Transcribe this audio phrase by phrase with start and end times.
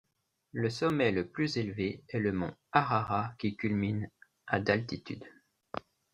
[0.51, 4.09] Le sommet le plus élevé est le mont Ararat qui culmine
[4.47, 5.25] à d'altitude.